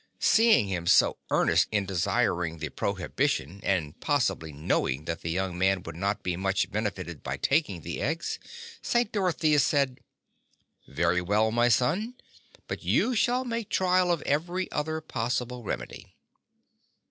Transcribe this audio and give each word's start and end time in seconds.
Seeing 0.17 0.67
him 0.67 0.87
so 0.87 1.19
earnest 1.29 1.67
in 1.71 1.85
desiring 1.85 2.57
the 2.57 2.69
prohibition, 2.69 3.59
and 3.61 3.99
prob 4.01 4.23
ably 4.31 4.51
knowing 4.51 5.05
that 5.05 5.21
the 5.21 5.29
young 5.29 5.59
man 5.59 5.83
would 5.83 5.95
not 5.95 6.23
be 6.23 6.35
much 6.35 6.71
bene 6.71 6.89
fited 6.89 7.21
by 7.21 7.37
taking 7.37 7.81
the 7.81 8.01
eggs, 8.01 8.39
St. 8.81 9.11
Dorotheus 9.11 9.63
said: 9.63 9.99
"Very 10.87 11.21
well, 11.21 11.51
my 11.51 11.69
son; 11.69 12.15
but 12.67 12.81
you 12.83 13.13
shall 13.13 13.45
make 13.45 13.69
trial 13.69 14.11
of 14.11 14.23
every 14.23 14.71
other 14.71 15.01
possible 15.01 15.61
remedy." 15.63 16.15